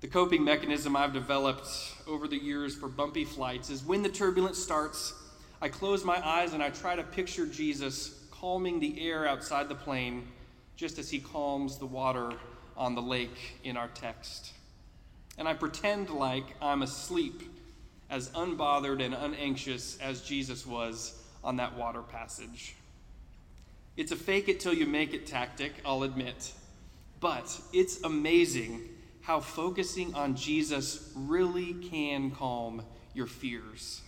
The 0.00 0.06
coping 0.08 0.42
mechanism 0.42 0.96
I've 0.96 1.12
developed 1.12 1.68
over 2.06 2.26
the 2.26 2.42
years 2.42 2.74
for 2.74 2.88
bumpy 2.88 3.26
flights 3.26 3.68
is 3.68 3.84
when 3.84 4.02
the 4.02 4.08
turbulence 4.08 4.56
starts, 4.56 5.12
I 5.60 5.68
close 5.68 6.02
my 6.02 6.26
eyes 6.26 6.54
and 6.54 6.62
I 6.62 6.70
try 6.70 6.96
to 6.96 7.02
picture 7.02 7.44
Jesus 7.44 8.26
calming 8.30 8.80
the 8.80 9.06
air 9.06 9.28
outside 9.28 9.68
the 9.68 9.74
plane 9.74 10.26
just 10.76 10.98
as 10.98 11.10
he 11.10 11.18
calms 11.18 11.76
the 11.76 11.84
water 11.84 12.32
on 12.74 12.94
the 12.94 13.02
lake 13.02 13.58
in 13.64 13.76
our 13.76 13.88
text. 13.88 14.54
And 15.36 15.46
I 15.46 15.52
pretend 15.52 16.08
like 16.08 16.56
I'm 16.62 16.80
asleep, 16.80 17.42
as 18.14 18.30
unbothered 18.30 19.04
and 19.04 19.12
unanxious 19.12 19.98
as 20.00 20.20
Jesus 20.20 20.64
was 20.64 21.20
on 21.42 21.56
that 21.56 21.76
water 21.76 22.00
passage. 22.00 22.76
It's 23.96 24.12
a 24.12 24.16
fake 24.16 24.48
it 24.48 24.60
till 24.60 24.72
you 24.72 24.86
make 24.86 25.12
it 25.14 25.26
tactic, 25.26 25.72
I'll 25.84 26.04
admit. 26.04 26.52
But 27.18 27.60
it's 27.72 28.02
amazing 28.04 28.82
how 29.22 29.40
focusing 29.40 30.14
on 30.14 30.36
Jesus 30.36 31.10
really 31.16 31.74
can 31.74 32.30
calm 32.30 32.84
your 33.14 33.26
fears. 33.26 34.00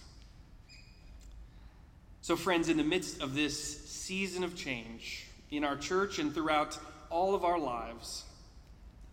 So, 2.22 2.36
friends, 2.36 2.68
in 2.68 2.76
the 2.76 2.84
midst 2.84 3.20
of 3.20 3.34
this 3.34 3.88
season 3.88 4.44
of 4.44 4.54
change 4.54 5.26
in 5.50 5.64
our 5.64 5.76
church 5.76 6.20
and 6.20 6.32
throughout 6.32 6.78
all 7.10 7.34
of 7.34 7.44
our 7.44 7.58
lives, 7.58 8.22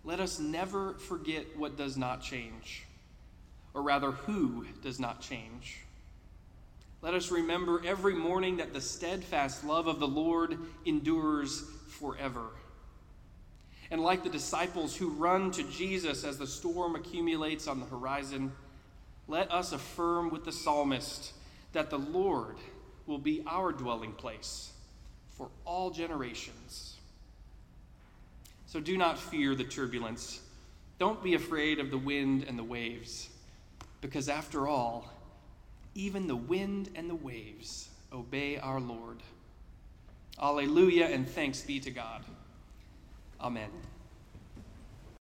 let 0.03 0.19
us 0.19 0.38
never 0.38 0.93
forget 0.93 1.58
what 1.58 1.77
does 1.77 1.97
not 1.97 2.21
change, 2.21 2.86
or 3.73 3.81
rather, 3.81 4.12
who 4.12 4.65
does 4.81 4.99
not 4.99 5.21
change. 5.21 5.79
Let 7.01 7.13
us 7.13 7.31
remember 7.31 7.81
every 7.86 8.13
morning 8.13 8.57
that 8.57 8.73
the 8.73 8.81
steadfast 8.81 9.65
love 9.65 9.88
of 9.88 9.99
the 9.99 10.07
Lord 10.07 10.57
endures 10.86 11.63
forever. 11.89 12.45
And 13.91 14.01
like 14.01 14.23
the 14.23 14.29
disciples 14.29 14.95
who 14.95 15.09
run 15.09 15.51
to 15.51 15.63
Jesus 15.63 16.23
as 16.23 16.38
the 16.38 16.47
storm 16.47 16.95
accumulates 16.95 17.67
on 17.67 17.79
the 17.79 17.86
horizon, 17.86 18.53
let 19.27 19.51
us 19.51 19.71
affirm 19.71 20.29
with 20.29 20.45
the 20.45 20.51
psalmist 20.51 21.33
that 21.73 21.89
the 21.89 21.99
Lord 21.99 22.55
will 23.05 23.17
be 23.17 23.43
our 23.45 23.71
dwelling 23.71 24.13
place 24.13 24.71
for 25.31 25.49
all 25.65 25.91
generations. 25.91 26.95
So 28.65 28.79
do 28.79 28.97
not 28.97 29.19
fear 29.19 29.55
the 29.55 29.63
turbulence. 29.63 30.41
Don't 30.99 31.21
be 31.21 31.33
afraid 31.33 31.79
of 31.79 31.91
the 31.91 31.97
wind 31.97 32.45
and 32.47 32.57
the 32.57 32.63
waves, 32.63 33.29
because 34.03 34.27
after 34.27 34.67
all, 34.67 35.09
even 35.95 36.27
the 36.27 36.35
wind 36.35 36.89
and 36.93 37.09
the 37.09 37.15
waves 37.15 37.87
obey 38.11 38.57
our 38.57 38.81
Lord. 38.81 39.23
Alleluia, 40.39 41.05
and 41.07 41.27
thanks 41.27 41.61
be 41.61 41.79
to 41.79 41.89
God. 41.89 42.23
Amen. 43.39 43.69